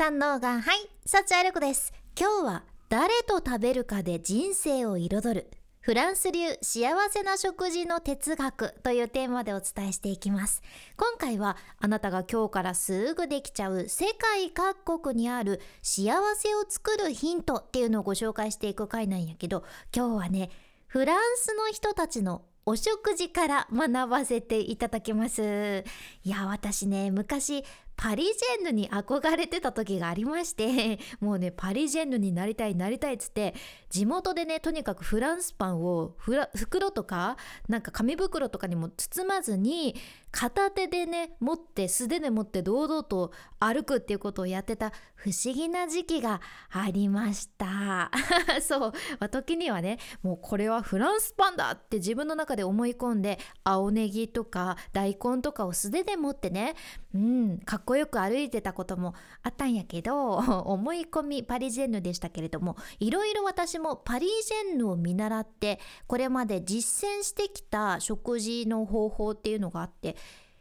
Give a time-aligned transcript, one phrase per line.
[0.00, 1.92] 三能がはい幸あれ子です。
[2.18, 10.62] 今日は誰と食べるかで人生を彩るフランス流幸せな食事の哲学というテーマでお伝えしていきます。
[10.96, 19.64] 今回はあなたが今日からすぐできちゃう世界各国にある幸せを作るヒントっていうのをご紹介していく回なんやけど
[19.94, 20.48] 今日はね
[20.86, 25.84] フランスの人たちのお食事から学ばせていただきます。
[26.22, 27.64] いや私ね昔
[28.00, 33.54] パリジェンヌに憧れてた時がありまして もうねパリジェンヌになりたいなりたいっつって
[33.90, 36.14] 地元でねとにかくフランスパンを
[36.54, 37.36] 袋とか
[37.68, 39.96] なんか紙袋とかにも包まずに
[40.30, 48.10] 片手でね持って素手で持って堂々と歩くっていうことをやってた不思議な時期がありました。
[48.62, 56.74] そう、まあ、時にはねもうこれはフランスパンだって自分の中で思い込んで青ネギとか大根とかを素手で持ってね
[57.14, 60.34] うんかっこよく歩いてたこともあったんやけど
[60.66, 70.16] 思い込みパリジェンヌでしたけれどもいろいろ私もパリジェンヌを見習ってこれまで実践してきた食事の方法っていうのがあって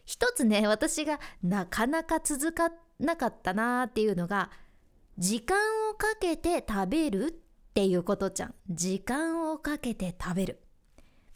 [0.05, 4.49] 一つね私がなかなか続かなかったなーっていうのが
[5.19, 5.57] 時間
[5.91, 8.55] をかけて食べるっていうことじゃん。
[8.69, 10.61] 時間をかけて食べる。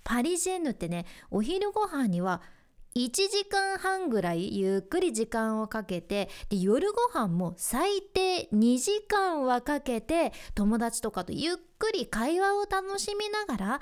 [0.05, 2.41] パリジェンヌってねお昼ご飯には
[2.95, 13.79] 1時間半ぐらいゆっくり時間をかけてで夜ご飯も最低2時間はかけて友達とかとゆっくり会話を楽しみながら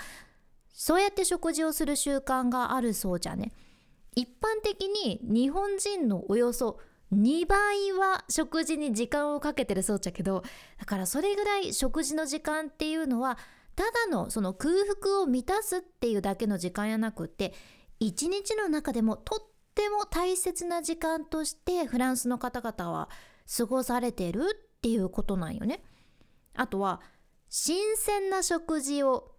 [0.74, 3.52] そうやって食事をする習慣があるそうじゃね。
[4.16, 6.80] 一般的に日本人のおよそ
[7.14, 10.44] 2倍は食事に時間をかけてるそうじゃけど
[10.80, 13.38] だからそれぐらい食事の時間っていうのは
[13.76, 17.54] ただのその空腹を満たすっていうだけの時間やなくって
[18.02, 19.40] 一日の中でもとっ
[19.76, 23.10] ても大切な時間としてフランスの方々は
[23.58, 24.42] 過ごされてる
[24.78, 25.84] っていうことなんよね。
[26.56, 27.00] あとは
[27.48, 29.36] 新鮮な食事を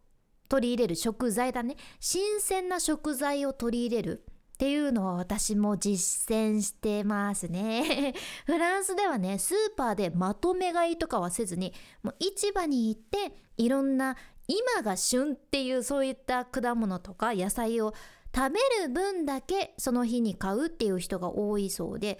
[0.48, 8.14] 取り入れる食材だね新鮮な食材を取り入れるっていうのは私も実践してますね。
[8.46, 14.16] フランスではね、スーパーでまとめ買いとかはせずに、もう市場に行っていろんな
[14.46, 17.92] 今が旬っていうそういった果物とか野菜を
[18.34, 22.18] 食べる分だけその日に買うっていう人が多いそうで、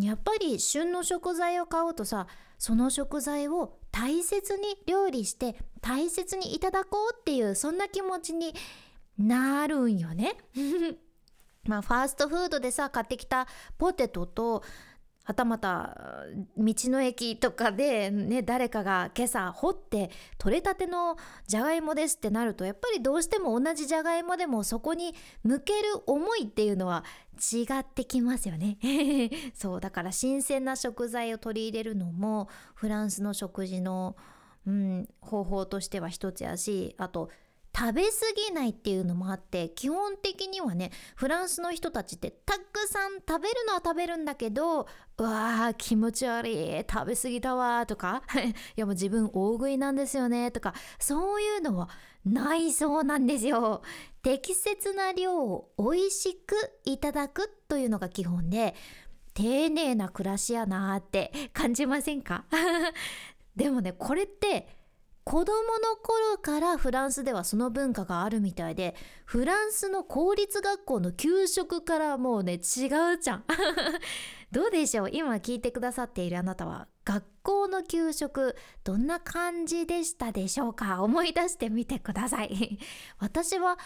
[0.00, 2.26] やっぱり旬の食材を買うとさ、
[2.58, 8.54] その食材を大切に料理して大切にいただこうっていうそんな気持ちに
[9.18, 10.36] なるんよね。
[11.64, 13.46] まあファーストフードでさ買ってきた
[13.78, 14.62] ポテトと
[15.24, 15.96] はたまた
[16.56, 27.04] 道の駅とかでね誰かが今朝掘って取れたてのじゃがいもですってなるとやっぱりどうしても同じじゃがいもでもそこに向ける思いっていうのは
[27.36, 28.78] 違ってきますよね。
[29.54, 34.16] そうだから新鮮な食材を取り入れるのもフランスの食事の、
[34.66, 37.30] うん、方法としては一つやしあと
[37.76, 38.08] 食べ過
[38.48, 44.86] ぎないっていうのもあって基本的にはねフランスの人たちってたくさん食べるのは食べるんだけど
[45.18, 48.22] うわー気持ち悪い食べ過ぎたわとか
[48.76, 51.88] いやもう自分大食いなんですよねとかそういうのは
[52.24, 53.82] ないそうなんですよ。
[54.22, 56.54] 適切な量を美味しく
[56.86, 58.74] いただくというのが基本で
[59.34, 62.46] 丁寧な暮らしやなーって感じませんか？
[63.56, 64.83] でもねこれって
[65.24, 72.60] 子供の頃からフランスではその文化があるみたいでフランスの公立学校の給食からもうね違う
[73.20, 73.44] じゃん。
[74.52, 75.10] どうでしょう？
[75.10, 78.54] 今聞いてくださっているあなたは学校の給食
[78.84, 81.02] どんな感じでしたでしょうか？
[81.02, 82.78] 思い出してみてください。
[83.18, 83.78] 私は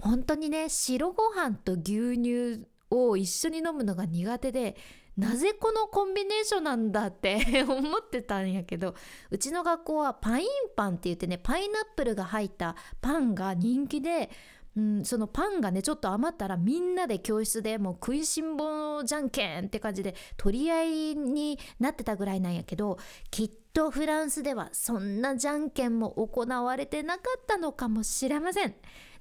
[0.00, 4.76] 本当にね白ご飯と牛乳を一緒に飲むのが苦手で
[5.16, 8.94] なぜこのコンビネーションなんだって 思ってたんやけど
[9.30, 14.30] うちの学校はパインパンって言ってねパイナップルが入ったパンが人気で
[14.74, 22.98] うん、そのパンがねちょっと余ったらみんなで教室でもう食いしん坊じゃんけんって感じで取り合いになってたぐらいなんやけど
[23.30, 28.74] きっとフランスではそんなじゃんけんも行われてなかったのかもしれません。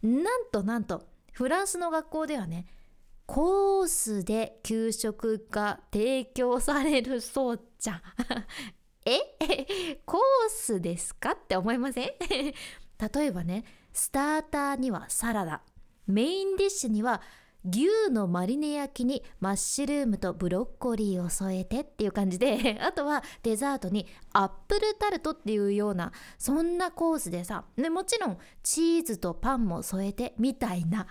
[0.03, 1.03] なんとなんと
[1.33, 2.65] フランスの学校ではね
[3.33, 8.01] コースで給食が提供されるそうじゃん。
[9.09, 9.19] え？
[10.05, 12.11] コースですかって思いません？
[12.19, 12.53] 例
[13.23, 13.63] えばね
[13.93, 15.61] スターターにはサラダ。
[16.07, 17.21] メインディッシュには
[17.63, 31.07] 牛のマリネ焼きにマッシュルームとブロッコリーを添えてっていう感じで あとはデザートにアップルタルトっていうようなそんなコースでさでもちろんチーズとパンも添えてみたいな。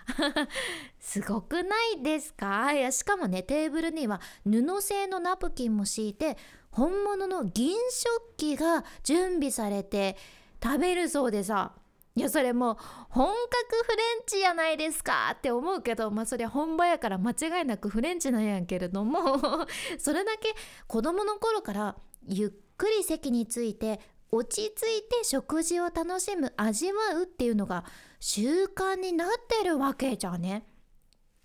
[0.98, 2.72] すごくないですか？
[2.72, 6.36] いやしかもねテーブルには布製のナプキンも敷いて
[6.70, 10.16] 本物の銀食器が準備されて
[10.62, 11.72] 食べるそうでさ。
[12.20, 12.76] いやそれもう
[13.08, 19.38] 本格フレンチやないですかって思うけどまあそりゃ本場やから間違いなくフレンチなんやけれども
[19.98, 20.54] それだけ
[20.86, 21.96] 子供の頃から
[22.26, 24.00] ゆっくり席について
[24.30, 27.86] 落ち着いて食事を楽しむ味わうっていうのが
[28.20, 30.66] 習慣になってるわけじゃね。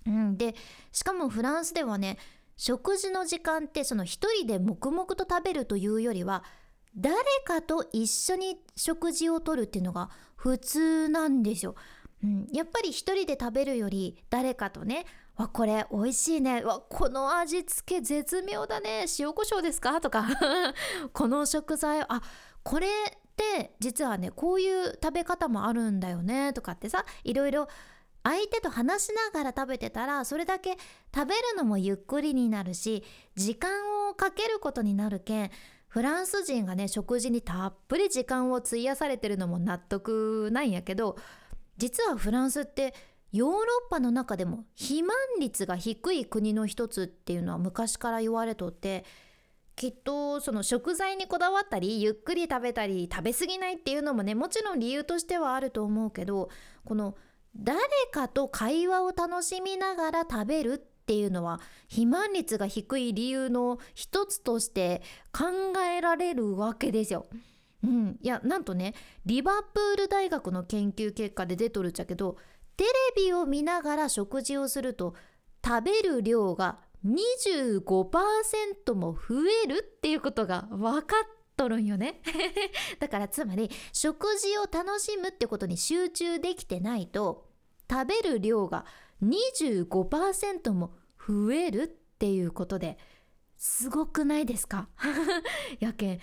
[0.05, 0.55] うん、で
[0.91, 2.17] しかもフランスではね
[2.57, 6.43] 食事の時間ってその一人で黙々と食べるというよりは
[6.95, 11.75] 誰かと一緒に食事をとるっていうのが普通なんですよ。
[12.23, 15.05] うん、やっぱり一人で食べるより誰かとね
[15.35, 20.25] 「わこれ美味しいねわこの味付け絶妙だね塩コショウですか?」とか
[21.11, 22.21] この食材あ
[22.63, 22.91] これっ
[23.35, 27.67] て実はねこういう食べ方もあるんだよねとかってさいろいろ
[28.23, 30.77] 相手と話しながら食べてたらそれだけ
[31.13, 33.03] 食べるのもゆっくりになるし
[33.35, 35.51] 時間をかけることになるけん
[35.95, 41.15] フランス人がね食事にたっぷり時間を費やされてるのも納得なんやけど
[41.77, 42.93] 実はフランスって
[43.31, 49.05] ヨーロッパの中でも肥満率が低い国の一つっていうのは昔から言われとって
[49.77, 56.49] きっとその食材にこだわったりゆっくり食べたり食べ過ぎないっていうのもねもちろん理由としてはあると思うけど
[56.83, 57.15] この
[57.55, 57.79] 誰
[58.11, 65.45] かと会話を楽しみながら食べるってていうのは肥満率が低い理由の一つとして考
[65.79, 67.27] えられるわけですよ。
[67.83, 72.37] うん、いやなんとねリバプール大学の研究結果で出とるっちゃけど
[72.77, 72.89] テレ
[73.25, 75.13] ビを見ながら食事をすると
[75.63, 82.21] 食べる量が25%も増えるっていうことが分かっとるんよね
[82.99, 87.45] だからつまり食事を楽しむってことに集中できてないと
[87.89, 88.85] 食べる量が
[89.23, 90.93] 25%も
[91.27, 92.97] 増えるっていうことで
[93.57, 94.89] すごくないですか？
[95.79, 96.19] やけん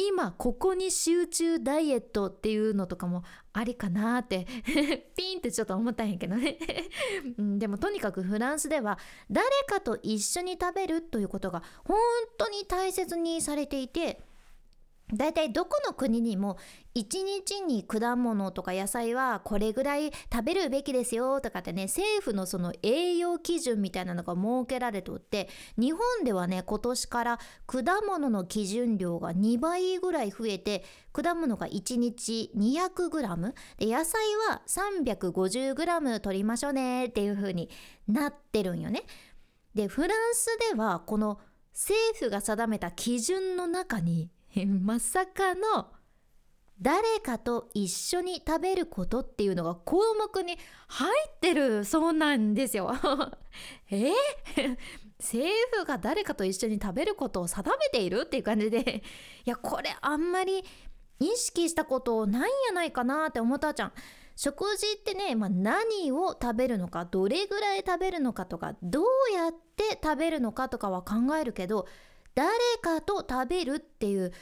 [0.00, 4.46] 今ここに集中ダイエットっていうのとかもありかなって
[5.16, 6.56] ピンってちょっと思ったんやけどね。
[7.58, 8.96] でもとにかくフランスでは
[9.28, 11.98] 誰かと一緒に食べるということが本
[12.36, 14.20] 当に大切にされていて
[15.14, 16.58] 大体どこの国にも
[16.94, 37.70] 1日に果物とか野菜はこれぐらい食べるべきですよとかってね政府のその栄養基準みたいなのが設けられとって日本ではね今年から果物の基準量が2倍ぐらい増えて果物が1日 200g で野菜は 350g 取りましょうねっていう風に
[38.08, 39.04] なってるんよね。
[39.74, 41.40] でフランスではこの
[41.72, 44.30] 政府が定めた基準の中に
[44.66, 45.88] まさかの
[46.80, 50.56] 誰かと一緒に食べることっていうのが項目に
[50.86, 52.92] 入ってるそうなんですよ。
[53.90, 54.12] え？
[55.18, 59.02] 政府が誰かと一緒に食べることを定めているっていう感じで
[59.44, 60.64] いやこれあんまり
[61.18, 63.92] 意識したことないんやないかなって思ったじゃん。
[64.36, 69.04] 食事ってね、まあ、何を食べるのかどれぐらい食べるのかとかどう
[69.34, 71.88] やって食べるのかとかは考えるけど
[72.38, 72.48] 誰
[72.80, 74.32] かと食べるっていう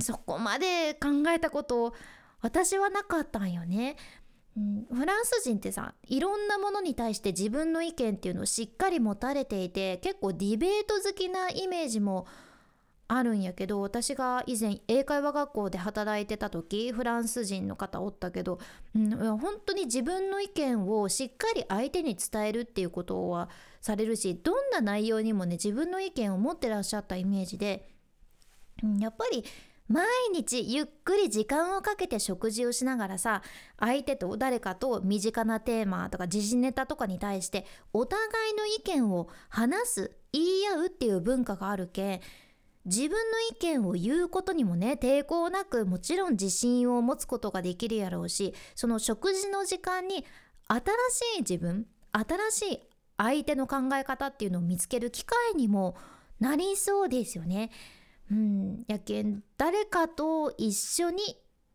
[0.00, 1.92] そこまで考えたこと
[2.40, 3.96] 私はなかったんよね。
[4.56, 12.26] フランス人ってさいろんなものに対して自分の意見っていうのをしっかり持たれていて結構ディベート好きなイメージも
[13.10, 18.58] あるんやけど私が以前英会話学校で働いてた時フランス人の方おったけど、
[18.94, 23.48] うん、本当に自分の意見をしっかり相手に伝えるっていうことは
[23.80, 27.88] されるしどんな内容にもね自分の意見を持ってらっしゃったイメージで、
[28.82, 29.42] うん、やっぱり
[29.88, 33.42] 毎日ゆっくり時間をかけて食事をしながらさ
[33.78, 42.20] 相手と誰かと身近なテーマとか時事ネタとかに対してお互いの意見を話す言い合うっていう文化があるけん
[42.88, 43.16] 自分の
[43.52, 50.24] 意見を言うことにもね抵抗なくもちろん自信を持つことができるやろうしその食事の時間に
[50.66, 50.80] 新
[51.36, 52.80] しい自分新しい
[53.16, 55.96] 相手の考え方っていうのを見つける機会にも
[56.40, 57.70] なりそうですよね。
[58.30, 61.22] うん、やけん誰かと一緒に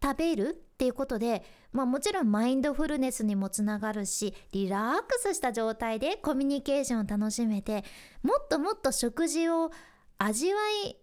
[0.01, 7.83] 食べるっていうことで、まあ、もちろんマインドフルネスにもつながるしリラックスした状態でコミュニケーションを楽しめて
[8.21, 9.71] もっともっと食事を
[10.19, 10.97] 味わい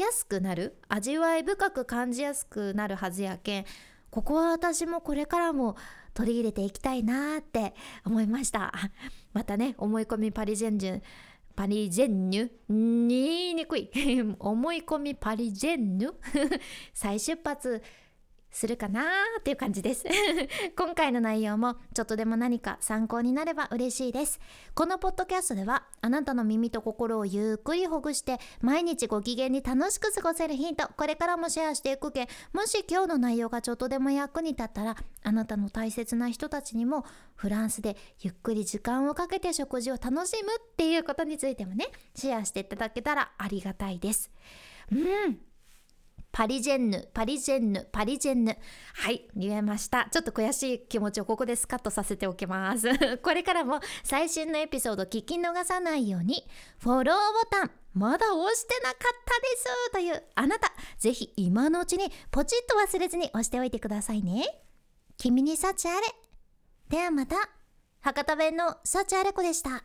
[0.00, 3.64] やすくなる味わい深く感じやすくなるはずやけん
[4.10, 5.76] ここは私もこれからも
[6.14, 7.74] 取り入れていきたいなって
[8.04, 8.72] 思いました。
[9.32, 11.02] またね思い込みパリジェンジュン
[11.54, 13.90] パリジェンヌ言いにくい。
[14.38, 16.14] 思い込みパリジェンヌ
[16.94, 17.82] 再出発
[18.50, 19.04] するかなー
[19.40, 20.04] っていう感じです。
[20.76, 24.40] 今回の内容もちょっとでも何か参考になれば嬉しいです。
[24.74, 44.30] このポッドキャストではあなたの耳と心をゆっくりほぐして毎日ご機嫌に楽しく過ごせるヒントこれからもシェアしていくけもし今日の内容がちょっとでも役に立ったらあなたの大切な人たちにもフランスでゆっくり時間をかけて食事を楽しむっていうことについてもねシェアしていただけたらありがたいです。
[44.90, 45.47] うん。
[46.30, 48.56] パリジェンヌ、パリジェンヌ、パリジェンヌ。
[48.94, 50.08] はい、言えました。
[50.10, 52.88] ちょっと悔しい気持ちをここでスカッとさせておきます。
[53.18, 56.46] これからも最新のエピソード聞き逃さないように、
[56.78, 64.44] フォローボタン、まだ押してなかったですというあなた、ぜひ今のうちにポチッと忘れずに押しておいてくださいね。
[65.16, 66.06] 君に幸あれ。
[66.88, 67.36] ではまた。
[68.00, 69.82] 博多弁の幸あれ子でした。